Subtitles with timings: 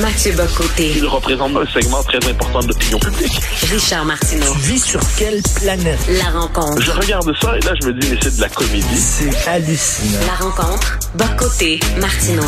[0.00, 0.92] Mathieu Bocoté.
[0.96, 3.40] Il représente un segment très important de l'opinion publique.
[3.72, 4.52] Richard Martineau.
[4.52, 5.98] Tu vis sur quelle planète?
[6.18, 6.82] La rencontre.
[6.82, 8.84] Je regarde ça et là, je me dis, mais c'est de la comédie.
[8.96, 10.18] C'est hallucinant.
[10.26, 10.98] La rencontre.
[11.14, 11.80] Bocoté.
[11.98, 12.44] Martineau.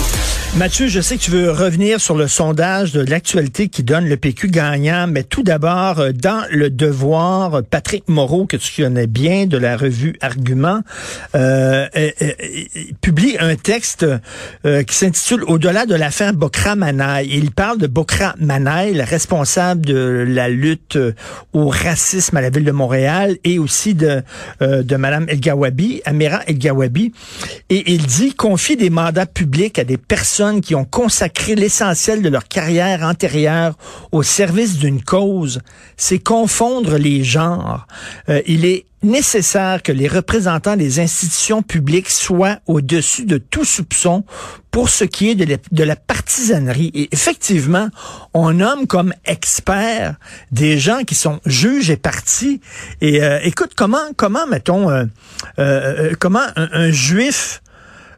[0.57, 4.17] Mathieu, je sais que tu veux revenir sur le sondage de l'actualité qui donne le
[4.17, 9.47] PQ gagnant, mais tout d'abord, euh, dans le devoir, Patrick Moreau, que tu connais bien
[9.47, 10.81] de la revue Argument,
[11.35, 12.33] euh, euh, euh,
[13.01, 14.07] publie un texte
[14.65, 17.38] euh, qui s'intitule Au-delà de l'affaire Bokra Manaï.
[17.41, 21.15] Il parle de Bokra Manaï, le responsable de la lutte euh,
[21.53, 24.25] au racisme à la ville de Montréal et aussi de,
[24.61, 27.13] euh, de Madame El Gawabi, Amira El Gawabi.
[27.71, 32.29] Et il dit confie des mandats publics à des personnes qui ont consacré l'essentiel de
[32.29, 33.79] leur carrière antérieure
[34.11, 35.61] au service d'une cause,
[35.97, 37.87] c'est confondre les genres.
[38.31, 44.25] Euh, il est nécessaire que les représentants des institutions publiques soient au-dessus de tout soupçon
[44.71, 46.91] pour ce qui est de la, de la partisanerie.
[46.95, 47.89] Et effectivement,
[48.35, 50.17] on nomme comme experts
[50.53, 52.61] des gens qui sont juges et partis.
[53.01, 55.05] Et euh, écoute, comment, comment mettons, euh,
[55.59, 57.63] euh, comment un, un juif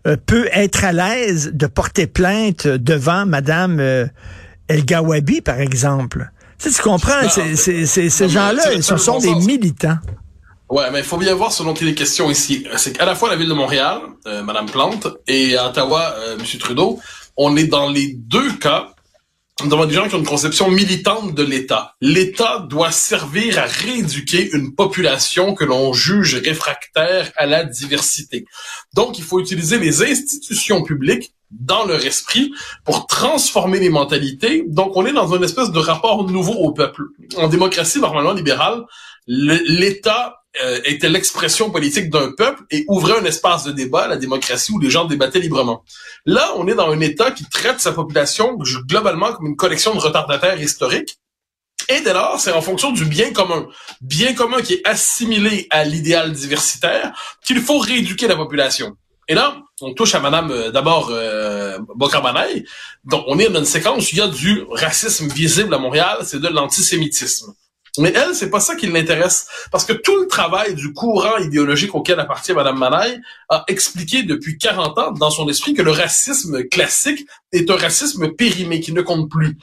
[0.06, 4.06] euh, peut être à l'aise de porter plainte devant Madame euh,
[4.68, 6.30] El Gawabi, par exemple?
[6.58, 9.98] Tu, sais, tu comprends, ces gens-là, ce sont des militants.
[10.70, 12.64] Ouais, mais il faut bien voir ce dont il est question ici.
[12.76, 16.36] C'est qu'à la fois la ville de Montréal, euh, Madame Plante, et à Ottawa, euh,
[16.38, 17.00] Monsieur Trudeau,
[17.36, 18.94] on est dans les deux cas
[19.64, 21.96] devant des gens qui ont une conception militante de l'État.
[22.00, 28.44] L'État doit servir à rééduquer une population que l'on juge réfractaire à la diversité.
[28.94, 32.52] Donc, il faut utiliser les institutions publiques dans leur esprit
[32.84, 34.62] pour transformer les mentalités.
[34.68, 37.02] Donc, on est dans une espèce de rapport nouveau au peuple.
[37.36, 38.84] En démocratie normalement libérale,
[39.26, 44.72] l'État euh, était l'expression politique d'un peuple et ouvrait un espace de débat, la démocratie,
[44.72, 45.84] où les gens débattaient librement.
[46.26, 50.00] Là, on est dans un État qui traite sa population globalement comme une collection de
[50.00, 51.18] retardataires historiques.
[51.88, 53.66] Et dès lors, c'est en fonction du bien commun.
[54.00, 57.12] Bien commun qui est assimilé à l'idéal diversitaire
[57.44, 58.96] qu'il faut rééduquer la population.
[59.28, 61.78] Et là, on touche à Madame euh, d'abord euh.
[63.04, 66.18] Donc, on est dans une séquence où il y a du racisme visible à Montréal,
[66.24, 67.54] c'est de l'antisémitisme.
[67.98, 71.94] Mais elle, c'est pas ça qui l'intéresse, parce que tout le travail du courant idéologique
[71.94, 76.64] auquel appartient Madame Manaille a expliqué depuis 40 ans dans son esprit que le racisme
[76.64, 79.56] classique est un racisme périmé qui ne compte plus.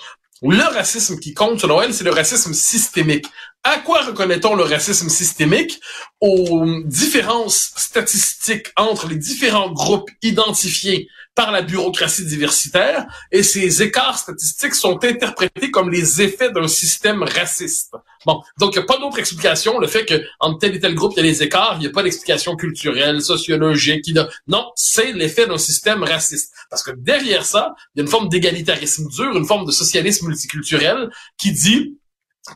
[0.44, 3.26] Le racisme qui compte, selon elle, c'est le racisme systémique.
[3.64, 5.80] À quoi reconnaît-on le racisme systémique?
[6.22, 14.18] Aux différences statistiques entre les différents groupes identifiés par la bureaucratie diversitaire, et ces écarts
[14.18, 17.94] statistiques sont interprétés comme les effets d'un système raciste.
[18.26, 19.78] Bon, donc il n'y a pas d'autre explication.
[19.78, 21.88] Le fait que entre tel et tel groupe il y a les écarts, il n'y
[21.88, 24.04] a pas d'explication culturelle, sociologique.
[24.04, 24.16] Qui
[24.48, 26.56] Non, c'est l'effet d'un système raciste.
[26.72, 30.28] Parce que derrière ça, il y a une forme d'égalitarisme dur, une forme de socialisme
[30.28, 32.00] multiculturel qui dit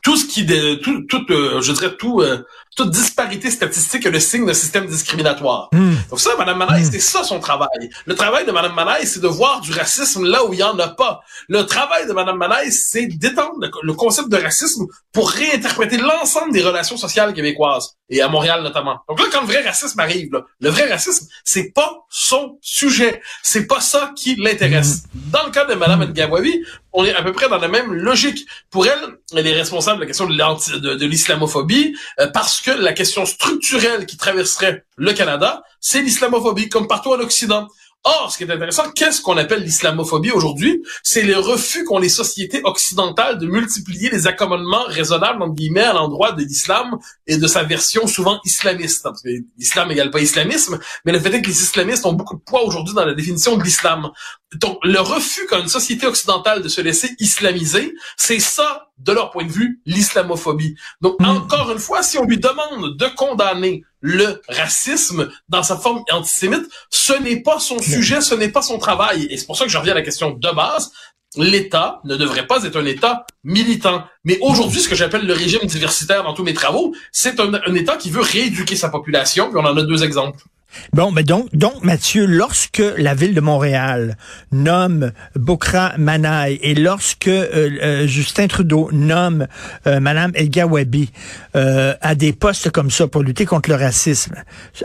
[0.04, 0.46] tout ce qui,
[0.82, 2.44] tout, tout euh, je dirais tout, euh,
[2.76, 5.70] toute disparité statistique est le signe d'un système discriminatoire.
[5.74, 5.96] Mm.
[6.10, 6.92] Donc ça, Madame Manaïs, mm.
[6.92, 7.90] c'est ça son travail.
[8.06, 10.78] Le travail de Madame Manaïs, c'est de voir du racisme là où il y en
[10.80, 11.22] a pas.
[11.50, 16.64] Le travail de Madame Manaïs, c'est d'étendre le, concept de racisme pour réinterpréter l'ensemble des
[16.64, 19.00] relations sociales québécoises et à Montréal notamment.
[19.10, 23.22] Donc là, quand le vrai racisme arrive, là, le vrai racisme, c'est pas son sujet,
[23.44, 25.04] c'est pas ça qui l'intéresse.
[25.14, 25.30] Mm.
[25.32, 28.46] Dans le cas de Madame Ngawawi, on est à peu près dans la même logique.
[28.70, 33.26] Pour elle, elle est responsable de la question de, l'islamophobie euh, parce que la question
[33.26, 37.68] structurelle qui traverserait le Canada, c'est l'islamophobie, comme partout en Occident.
[38.04, 40.82] Or, ce qui est intéressant, qu'est-ce qu'on appelle l'islamophobie aujourd'hui?
[41.04, 45.94] C'est le refus qu'ont les sociétés occidentales de multiplier les accommodements raisonnables, entre guillemets, à
[45.94, 46.98] l'endroit de l'islam
[47.28, 49.04] et de sa version souvent islamiste.
[49.04, 52.36] Parce que l'islam n'égale pas islamisme, mais le fait est que les islamistes ont beaucoup
[52.36, 54.10] de poids aujourd'hui dans la définition de l'islam.
[54.56, 59.30] Donc, le refus qu'a une société occidentale de se laisser islamiser, c'est ça, de leur
[59.30, 60.76] point de vue, l'islamophobie.
[61.02, 61.26] Donc, mm.
[61.26, 66.66] encore une fois, si on lui demande de condamner le racisme dans sa forme antisémite,
[66.90, 69.28] ce n'est pas son sujet, ce n'est pas son travail.
[69.30, 70.92] Et c'est pour ça que je reviens à la question de base.
[71.38, 74.04] L'État ne devrait pas être un État militant.
[74.26, 77.74] Mais aujourd'hui, ce que j'appelle le régime diversitaire dans tous mes travaux, c'est un, un
[77.74, 80.44] État qui veut rééduquer sa population, puis on en a deux exemples.
[80.94, 84.18] Bon, mais donc, donc, Mathieu, lorsque la ville de Montréal
[84.52, 89.48] nomme Bokra Manaï et lorsque euh, euh, Justin Trudeau nomme
[89.88, 91.12] euh, Madame El Gawabi
[91.56, 94.36] euh, à des postes comme ça pour lutter contre le racisme,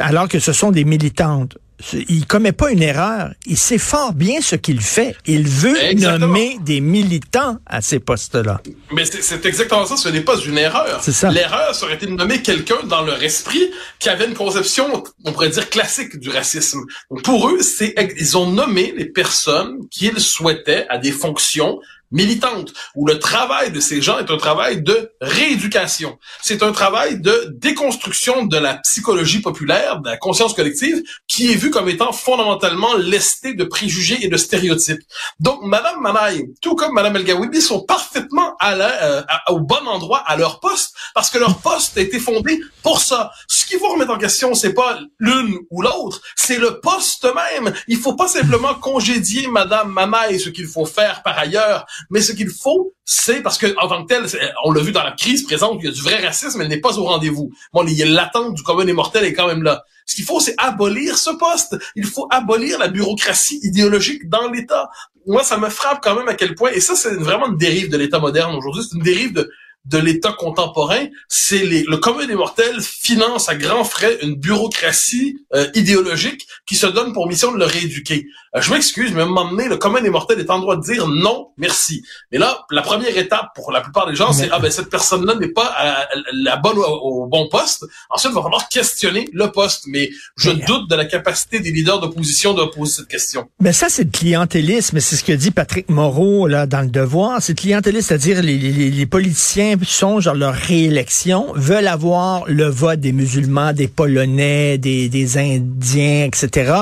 [0.01, 1.59] alors que ce sont des militantes,
[1.93, 3.31] il commet pas une erreur.
[3.47, 5.15] Il sait fort bien ce qu'il fait.
[5.27, 6.27] Il veut exactement.
[6.27, 8.61] nommer des militants à ces postes-là.
[8.93, 9.97] Mais c'est exactement ça.
[9.97, 11.01] Ce n'est pas une erreur.
[11.03, 11.31] C'est ça.
[11.31, 15.51] L'erreur serait été de nommer quelqu'un dans leur esprit qui avait une conception, on pourrait
[15.51, 16.81] dire, classique du racisme.
[17.11, 21.81] Donc pour eux, c'est ils ont nommé les personnes qu'ils souhaitaient à des fonctions
[22.11, 26.19] militante, où le travail de ces gens est un travail de rééducation.
[26.43, 31.57] C'est un travail de déconstruction de la psychologie populaire, de la conscience collective, qui est
[31.57, 35.03] vue comme étant fondamentalement lestée de préjugés et de stéréotypes.
[35.41, 39.87] Donc, Madame Manaï, tout comme Madame El Gawibi, sont parfaitement à la, euh, au bon
[39.87, 43.31] endroit à leur poste, parce que leur poste a été fondé pour ça.
[43.49, 47.73] Ce qu'il faut remettre en question, c'est pas l'une ou l'autre, c'est le poste même.
[47.89, 52.33] Il faut pas simplement congédier Madame Manaï, ce qu'il faut faire par ailleurs, mais ce
[52.33, 54.27] qu'il faut, c'est parce que en tant que tel,
[54.65, 56.81] on l'a vu dans la crise présente, il y a du vrai racisme, elle n'est
[56.81, 57.51] pas au rendez-vous.
[57.73, 59.85] Bon, l'attente du commun des mortels est quand même là.
[60.07, 61.77] Ce qu'il faut, c'est abolir ce poste.
[61.97, 64.89] Il faut abolir la bureaucratie idéologique dans l'État.
[65.27, 67.91] Moi, ça me frappe quand même à quel point, et ça, c'est vraiment une dérive
[67.91, 69.51] de l'État moderne aujourd'hui, c'est une dérive de
[69.87, 75.39] de l'État contemporain, c'est les, le commun des mortels finance à grands frais une bureaucratie
[75.55, 78.27] euh, idéologique qui se donne pour mission de le rééduquer.
[78.57, 80.77] Euh, je m'excuse, mais à un moment donné, le commun des mortels est en droit
[80.77, 82.03] de dire non, merci.
[82.33, 85.37] Mais là, la première étape pour la plupart des gens, c'est ah ben cette personne-là
[85.37, 87.85] n'est pas à, la bonne au, bon poste.
[88.11, 89.85] Ensuite, il va falloir questionner le poste.
[89.87, 93.49] Mais je doute de la capacité des leaders d'opposition de poser cette question.
[93.61, 94.99] Mais ça, c'est le clientélisme.
[94.99, 97.41] C'est ce que dit Patrick Moreau là dans le Devoir.
[97.41, 102.67] C'est le clientélisme, c'est-à-dire les, les, les politiciens songent à leur réélection, veulent avoir le
[102.67, 106.73] vote des musulmans, des Polonais, des, des Indiens, etc.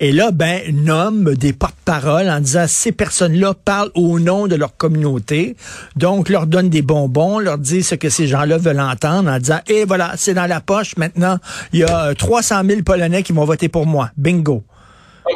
[0.00, 4.76] Et là, ben, nomment des porte-paroles en disant ces personnes-là parlent au nom de leur
[4.76, 5.56] communauté,
[5.96, 9.60] donc leur donnent des bonbons, leur disent ce que ces gens-là veulent entendre en disant,
[9.68, 11.38] et voilà, c'est dans la poche maintenant,
[11.72, 14.10] il y a 300 000 Polonais qui vont voter pour moi.
[14.16, 14.64] Bingo.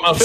[0.02, 0.24] En fait,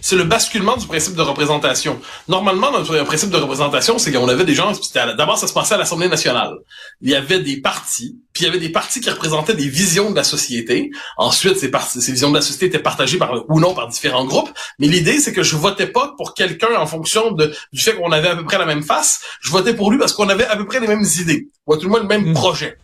[0.00, 2.00] c'est le, basculement du principe de représentation.
[2.28, 5.74] Normalement, dans un principe de représentation, c'est qu'on avait des gens, d'abord, ça se passait
[5.74, 6.54] à l'Assemblée nationale.
[7.00, 10.10] Il y avait des partis, puis il y avait des partis qui représentaient des visions
[10.10, 10.90] de la société.
[11.16, 14.24] Ensuite, ces, partis, ces visions de la société étaient partagées par, ou non par différents
[14.24, 14.50] groupes.
[14.78, 18.12] Mais l'idée, c'est que je votais pas pour quelqu'un en fonction de, du fait qu'on
[18.12, 19.20] avait à peu près la même face.
[19.40, 21.84] Je votais pour lui parce qu'on avait à peu près les mêmes idées, ou tout
[21.84, 22.34] le monde le même mmh.
[22.34, 22.76] projet.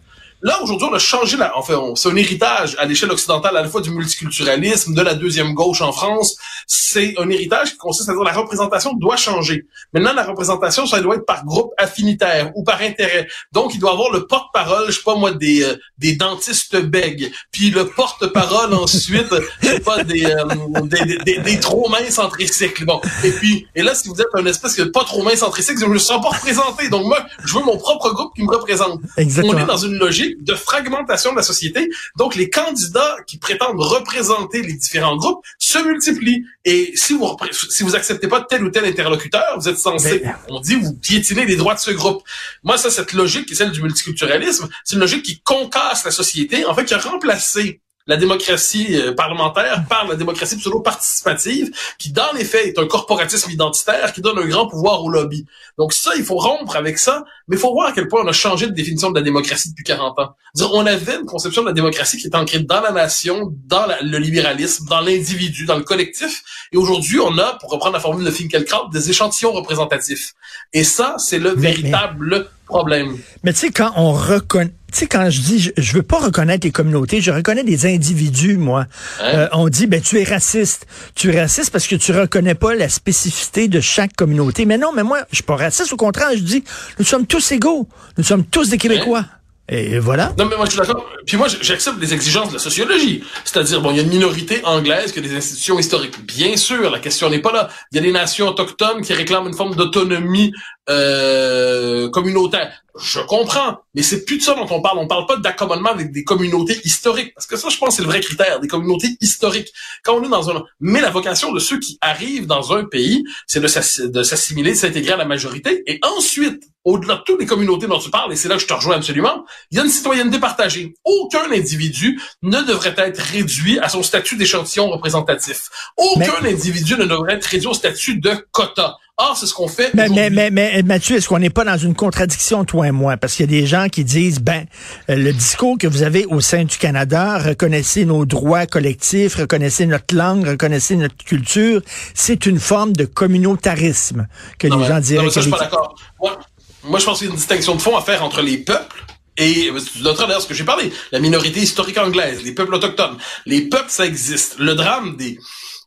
[0.42, 3.68] Là, aujourd'hui, on a changé la, enfin, c'est un héritage à l'échelle occidentale à la
[3.68, 6.36] fois du multiculturalisme, de la deuxième gauche en France.
[6.66, 9.64] C'est un héritage qui consiste à dire la représentation doit changer.
[9.94, 13.26] Maintenant, la représentation, ça doit être par groupe affinitaire ou par intérêt.
[13.52, 17.32] Donc, il doit avoir le porte-parole, je sais pas moi, des, euh, des dentistes bègues,
[17.50, 20.44] puis le porte-parole ensuite, je sais pas, des, euh,
[20.82, 22.84] des, des, des, trop minces en tricycle.
[22.84, 23.00] Bon.
[23.22, 25.80] Et puis, et là, si vous êtes un espèce de pas trop mince en tricycle,
[25.80, 26.88] je ne me sens pas représenté.
[26.90, 29.00] Donc, moi, je veux mon propre groupe qui me représente.
[29.16, 29.58] Exactement.
[29.58, 31.90] On est dans une logique de fragmentation de la société.
[32.16, 36.44] Donc, les candidats qui prétendent représenter les différents groupes se multiplient.
[36.64, 40.60] Et si vous si vous acceptez pas tel ou tel interlocuteur, vous êtes censé, on
[40.60, 42.22] dit, vous piétinez les droits de ce groupe.
[42.62, 46.10] Moi, ça, cette logique qui est celle du multiculturalisme, c'est une logique qui concasse la
[46.10, 52.12] société, en fait, qui a remplacé la démocratie euh, parlementaire par la démocratie pseudo-participative, qui
[52.12, 55.46] dans les faits est un corporatisme identitaire qui donne un grand pouvoir au lobby.
[55.78, 58.28] Donc ça, il faut rompre avec ça, mais il faut voir à quel point on
[58.28, 60.36] a changé de définition de la démocratie depuis 40 ans.
[60.54, 63.86] Dire, on avait une conception de la démocratie qui était ancrée dans la nation, dans
[64.02, 66.42] le libéralisme, dans l'individu, dans le collectif,
[66.72, 70.34] et aujourd'hui, on a, pour reprendre la formule de Finkielkraut, des échantillons représentatifs.
[70.72, 73.18] Et ça, c'est le véritable problème.
[73.42, 76.64] Mais tu sais, quand on reconnaît, tu sais, quand je dis, je, veux pas reconnaître
[76.64, 78.86] les communautés, je reconnais des individus, moi.
[79.20, 79.24] Hein?
[79.24, 80.86] Euh, on dit, ben, tu es raciste.
[81.16, 84.66] Tu es raciste parce que tu reconnais pas la spécificité de chaque communauté.
[84.66, 85.92] Mais non, mais moi, je suis pas raciste.
[85.92, 86.62] Au contraire, je dis,
[87.00, 87.88] nous sommes tous égaux.
[88.18, 89.24] Nous sommes tous des Québécois.
[89.24, 89.38] Hein?
[89.68, 90.32] Et voilà.
[90.38, 91.04] Non, mais moi, je suis d'accord.
[91.26, 93.24] Puis moi, j'accepte les exigences de la sociologie.
[93.44, 96.24] C'est-à-dire, bon, il y a une minorité anglaise qui a des institutions historiques.
[96.24, 97.68] Bien sûr, la question n'est pas là.
[97.90, 100.52] Il y a des nations autochtones qui réclament une forme d'autonomie
[100.88, 102.83] euh, communautaire.
[102.96, 104.98] Je comprends, mais c'est plus de ça dont on parle.
[104.98, 108.08] On parle pas d'accommodement avec des communautés historiques, parce que ça, je pense, c'est le
[108.08, 109.72] vrai critère, des communautés historiques.
[110.04, 113.24] Quand on est dans un, mais la vocation de ceux qui arrivent dans un pays,
[113.48, 117.86] c'est de s'assimiler, de s'intégrer à la majorité, et ensuite, au-delà de toutes les communautés
[117.86, 119.90] dont tu parles, et c'est là que je te rejoins absolument, il y a une
[119.90, 120.94] citoyenneté partagée.
[121.04, 125.68] Aucun individu ne devrait être réduit à son statut d'échantillon représentatif.
[125.96, 128.96] Aucun individu ne devrait être réduit au statut de quota.
[129.16, 129.94] Ah, c'est ce qu'on fait.
[129.94, 133.16] Mais, mais, mais, mais, Mathieu, est-ce qu'on n'est pas dans une contradiction, toi et moi?
[133.16, 134.66] Parce qu'il y a des gens qui disent, ben,
[135.08, 139.86] euh, le discours que vous avez au sein du Canada, reconnaissez nos droits collectifs, reconnaissez
[139.86, 141.80] notre langue, reconnaissez notre culture,
[142.12, 144.26] c'est une forme de communautarisme
[144.58, 145.26] que les gens diraient.
[145.26, 145.94] Non, ça, je suis pas d'accord.
[146.20, 146.36] Moi,
[146.82, 149.04] moi, je pense qu'il y a une distinction de fond à faire entre les peuples
[149.36, 153.16] et noteras d'ailleurs ce que j'ai parlé, la minorité historique anglaise, les peuples autochtones.
[153.46, 154.56] Les peuples, ça existe.
[154.58, 155.38] Le drame des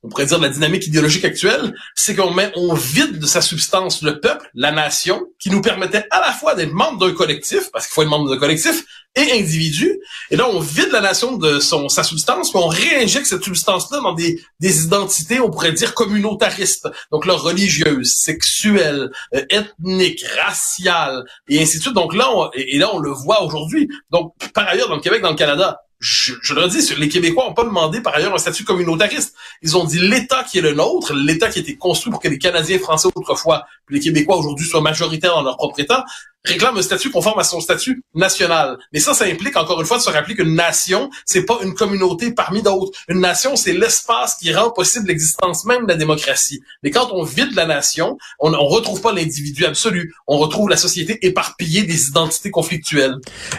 [0.03, 4.01] on pourrait dire, la dynamique idéologique actuelle, c'est qu'on met, on vide de sa substance
[4.01, 7.87] le peuple, la nation, qui nous permettait à la fois d'être membre d'un collectif, parce
[7.87, 8.83] qu'il faut être membre d'un collectif,
[9.17, 9.99] et individu.
[10.29, 13.99] Et là, on vide la nation de son sa substance, puis on réinjecte cette substance-là
[14.01, 16.87] dans des, des identités, on pourrait dire communautaristes.
[17.11, 21.95] Donc là, religieuses, sexuelles, euh, ethniques, raciales, et ainsi de suite.
[21.95, 23.89] Donc là, on, et, et là, on le voit aujourd'hui.
[24.11, 27.45] Donc, par ailleurs, dans le Québec, dans le Canada, je, je le dis, les Québécois
[27.45, 29.35] n'ont pas demandé par ailleurs un statut communautariste.
[29.61, 32.27] Ils ont dit l'État qui est le nôtre, l'État qui a été construit pour que
[32.27, 36.05] les Canadiens français autrefois, les Québécois aujourd'hui soient majoritaires dans leur propre État,
[36.47, 38.77] réclame un statut conforme à son statut national.
[38.93, 41.73] Mais ça, ça implique encore une fois de se rappeler qu'une nation, c'est pas une
[41.73, 42.97] communauté parmi d'autres.
[43.09, 46.61] Une nation, c'est l'espace qui rend possible l'existence même de la démocratie.
[46.83, 50.13] Mais quand on vide la nation, on, on retrouve pas l'individu absolu.
[50.27, 53.15] On retrouve la société éparpillée des identités conflictuelles.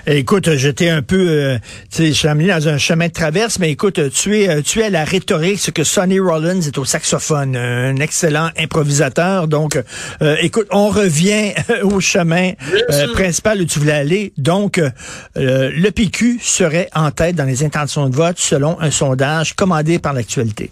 [0.07, 1.59] Écoute, j'étais un peu, euh,
[1.91, 4.85] tu sais, je suis dans un chemin de traverse, mais écoute, tu es, tu es
[4.85, 9.49] à la rhétorique, ce que Sonny Rollins est au saxophone, un excellent improvisateur.
[9.49, 9.79] Donc,
[10.23, 12.53] euh, écoute, on revient au chemin
[12.91, 14.33] euh, principal où tu voulais aller.
[14.37, 14.91] Donc, euh,
[15.35, 20.13] le PQ serait en tête dans les intentions de vote selon un sondage commandé par
[20.13, 20.71] l'actualité.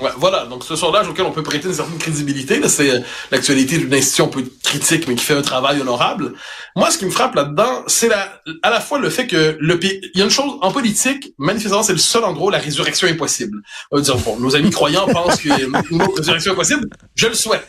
[0.00, 3.00] Ouais, voilà, donc ce sondage auquel on peut prêter une certaine crédibilité, c'est euh,
[3.30, 6.34] l'actualité d'une institution un peu critique, mais qui fait un travail honorable.
[6.74, 9.78] Moi, ce qui me frappe là-dedans, c'est la, à la fois le fait que le
[9.80, 10.02] pays...
[10.12, 13.08] Il y a une chose, en politique, manifestement, c'est le seul endroit où la résurrection
[13.08, 13.62] est possible.
[13.90, 15.48] On va dire, bon, nos amis croyants pensent que
[15.90, 16.88] une résurrection est possible.
[17.14, 17.66] Je le souhaite.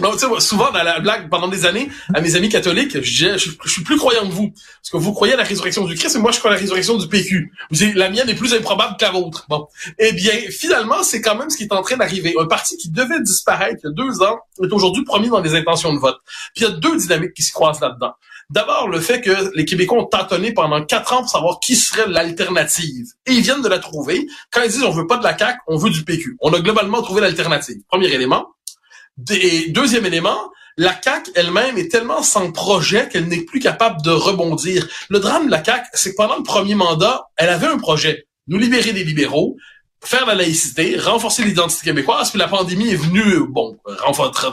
[0.00, 3.36] Non, tu sais, souvent dans la blague pendant des années à mes amis catholiques, je,
[3.36, 6.16] je, suis plus croyant que vous, parce que vous croyez à la résurrection du Christ,
[6.16, 7.52] et moi je crois à la résurrection du PQ.
[7.70, 9.44] Vous la mienne est plus improbable que la vôtre.
[9.48, 9.66] Bon,
[9.98, 12.34] eh bien, finalement, c'est quand même ce qui est en train d'arriver.
[12.40, 15.54] Un parti qui devait disparaître il y a deux ans est aujourd'hui promis dans les
[15.54, 16.18] intentions de vote.
[16.54, 18.12] Puis il y a deux dynamiques qui se croisent là-dedans.
[18.50, 22.06] D'abord, le fait que les Québécois ont tâtonné pendant quatre ans pour savoir qui serait
[22.06, 23.06] l'alternative.
[23.26, 24.26] Et ils viennent de la trouver.
[24.50, 26.36] Quand ils disent on veut pas de la CAQ, on veut du PQ.
[26.40, 27.80] On a globalement trouvé l'alternative.
[27.88, 28.51] Premier élément.
[29.30, 34.10] Et deuxième élément, la CAC elle-même est tellement sans projet qu'elle n'est plus capable de
[34.10, 34.88] rebondir.
[35.08, 38.26] Le drame de la CAC, c'est que pendant le premier mandat, elle avait un projet,
[38.46, 39.56] nous libérer des libéraux,
[40.02, 43.76] faire la laïcité, renforcer l'identité québécoise, puis la pandémie est venue, bon,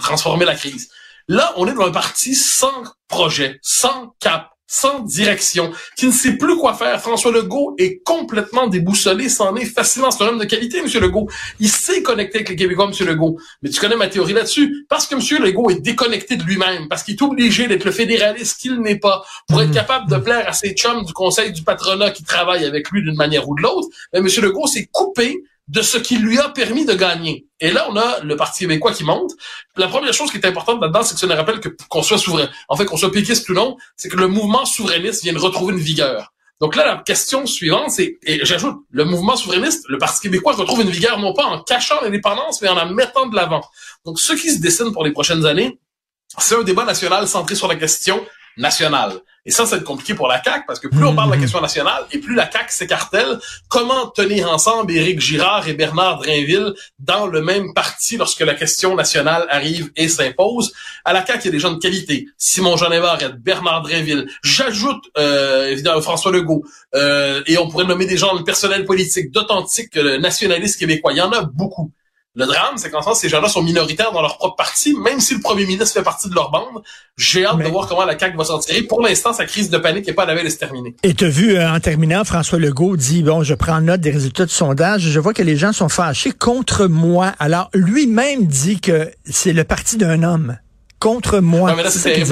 [0.02, 0.90] transformer la crise.
[1.28, 6.38] Là, on est dans un parti sans projet, sans cap, sans direction, qui ne sait
[6.38, 7.02] plus quoi faire.
[7.02, 10.12] François Legault est complètement déboussolé, c'en est fascinant.
[10.12, 10.86] C'est un homme de qualité, M.
[11.02, 11.28] Legault.
[11.60, 13.08] Il sait connecter avec les Québécois, M.
[13.08, 13.38] Legault.
[13.64, 14.86] Mais tu connais ma théorie là-dessus.
[14.88, 15.44] Parce que M.
[15.44, 19.26] Legault est déconnecté de lui-même, parce qu'il est obligé d'être le fédéraliste qu'il n'est pas,
[19.48, 22.92] pour être capable de plaire à ses chums du conseil du patronat qui travaillent avec
[22.92, 23.88] lui d'une manière ou de l'autre.
[24.14, 24.28] Mais M.
[24.44, 27.48] Legault s'est coupé de ce qui lui a permis de gagner.
[27.60, 29.32] Et là, on a le Parti québécois qui monte.
[29.78, 32.18] La première chose qui est importante là-dedans, c'est que ça nous rappelle que qu'on soit
[32.18, 35.40] souverain, en fait, qu'on soit péquiste ou non, c'est que le mouvement souverainiste vient de
[35.40, 36.34] retrouver une vigueur.
[36.60, 40.82] Donc là, la question suivante, c'est, et j'ajoute, le mouvement souverainiste, le Parti québécois retrouve
[40.82, 43.62] une vigueur non pas en cachant l'indépendance, mais en la mettant de l'avant.
[44.06, 45.80] Donc ce qui se dessine pour les prochaines années,
[46.40, 48.26] c'est un débat national centré sur la question
[48.58, 49.22] nationale.
[49.50, 51.42] Et ça, c'est compliqué pour la CAQ, parce que plus on parle de la mhm.
[51.42, 53.40] question nationale, et plus la CAQ s'écartèle.
[53.68, 58.96] Comment tenir ensemble Éric Girard et Bernard Drainville dans le même parti lorsque la question
[58.96, 60.72] nationale arrive et s'impose?
[61.04, 62.28] À la CAQ, il y a des gens de qualité.
[62.38, 63.02] Simon Jean et
[63.40, 64.28] Bernard Drainville.
[64.44, 66.64] J'ajoute, euh, évidemment, François Legault.
[66.94, 71.12] Euh, et on pourrait nommer des gens de personnel politique, d'authentiques euh, nationalistes québécois.
[71.14, 71.92] Il y en a beaucoup.
[72.40, 75.34] Le drame, c'est qu'en France, ces gens-là sont minoritaires dans leur propre parti, même si
[75.34, 76.82] le premier ministre fait partie de leur bande.
[77.18, 78.82] J'ai hâte de voir comment la CAQ va s'en tirer.
[78.84, 80.96] Pour l'instant, sa crise de panique n'est pas à la veille de se terminer.
[81.04, 84.12] Et tu as vu, euh, en terminant, François Legault dit, bon, je prends note des
[84.12, 85.02] résultats du sondage.
[85.02, 87.34] Je vois que les gens sont fâchés contre moi.
[87.40, 90.58] Alors, lui-même dit que c'est le parti d'un homme.
[91.00, 91.72] Contre moi.
[91.72, 92.24] Non, mais là, c'est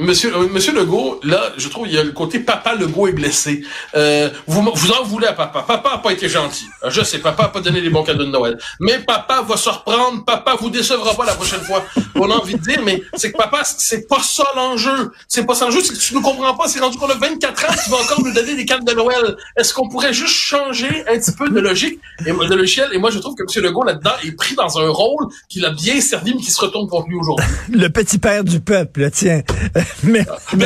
[0.00, 3.12] Monsieur, euh, Monsieur Legault, là, je trouve il y a le côté papa Legault est
[3.12, 3.64] blessé.
[3.96, 5.64] Euh, vous, vous en voulez à papa.
[5.66, 6.66] Papa a pas été gentil.
[6.84, 8.56] Euh, je sais, papa a pas donné les bons cadeaux de Noël.
[8.78, 10.24] Mais papa va se reprendre.
[10.24, 11.84] Papa vous décevra pas la prochaine fois.
[12.14, 15.10] On a envie de dire, mais c'est que papa, c'est pas ça l'enjeu.
[15.26, 15.80] C'est pas ça l'enjeu.
[15.82, 16.68] C'est que tu ne comprends pas.
[16.68, 17.74] C'est rendu qu'on a 24 ans.
[17.82, 19.36] Tu vas encore nous donner des cadeaux de Noël.
[19.56, 22.88] Est-ce qu'on pourrait juste changer un petit peu de logique et de logiciel?
[22.92, 25.70] Et moi, je trouve que Monsieur Legault là-dedans est pris dans un rôle qu'il a
[25.70, 27.44] bien servi, mais qui se retourne contre lui aujourd'hui.
[27.72, 29.42] Le petit père du peuple, tiens.
[30.02, 30.56] Merci,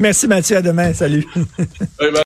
[0.00, 0.92] Merci Mathieu, à demain.
[0.94, 1.26] Salut.